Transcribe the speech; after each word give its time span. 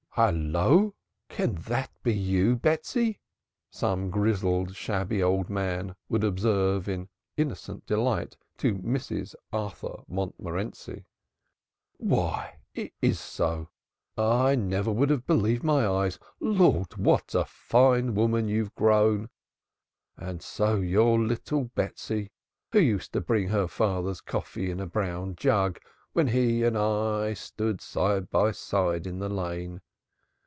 "Hullo! 0.15 0.93
Can 1.29 1.55
that 1.69 1.89
be 2.03 2.13
you, 2.13 2.57
Betsy?" 2.57 3.21
some 3.69 4.09
grizzled 4.11 4.75
shabby 4.75 5.23
old 5.23 5.49
man 5.49 5.95
would 6.09 6.25
observe 6.25 6.89
in 6.89 7.07
innocent 7.37 7.85
delight 7.85 8.35
to 8.57 8.75
Mrs. 8.79 9.35
Arthur 9.53 10.01
Montmorenci; 10.09 11.05
"Why 11.95 12.57
so 12.57 12.59
it 12.83 12.93
is! 13.01 13.21
I 14.17 14.53
never 14.55 14.91
would 14.91 15.09
have 15.11 15.25
believed 15.25 15.63
my 15.63 15.87
eyes! 15.87 16.19
Lord, 16.41 16.97
what 16.97 17.33
a 17.33 17.45
fine 17.45 18.13
woman 18.13 18.49
you've 18.49 18.75
grown! 18.75 19.29
And 20.17 20.41
so 20.43 20.75
you're 20.81 21.17
little 21.19 21.71
Betsy 21.73 22.33
who 22.73 22.79
used 22.81 23.13
to 23.13 23.21
bring 23.21 23.47
her 23.47 23.65
father's 23.69 24.19
coffee 24.19 24.69
in 24.69 24.81
a 24.81 24.85
brown 24.87 25.37
jug 25.37 25.79
when 26.11 26.27
he 26.27 26.63
and 26.63 26.77
I 26.77 27.33
stood 27.33 27.79
side 27.79 28.29
by 28.29 28.51
side 28.51 29.07
in 29.07 29.19
the 29.19 29.29
Lane! 29.29 29.79